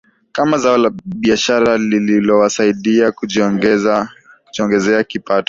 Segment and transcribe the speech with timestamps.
[0.31, 5.39] kama zao la biashara lililowasaidia kujiongezea kipato